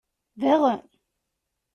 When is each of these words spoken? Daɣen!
Daɣen! 0.41 0.83